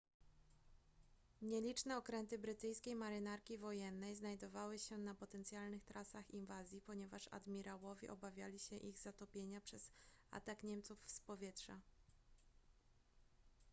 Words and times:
nieliczne 1.41 1.97
okręty 1.97 2.37
brytyjskiej 2.39 2.95
marynarki 2.95 3.57
wojennej 3.57 4.15
znajdowały 4.15 4.79
się 4.79 4.97
na 4.97 5.15
potencjalnych 5.15 5.83
trasach 5.83 6.31
inwazji 6.31 6.81
ponieważ 6.81 7.29
admirałowie 7.31 8.11
obawiali 8.11 8.59
się 8.59 8.75
ich 8.77 8.97
zatopienia 8.99 9.61
przez 9.61 9.91
atak 10.31 10.63
niemców 10.63 10.99
z 11.05 11.19
powietrza 11.19 11.79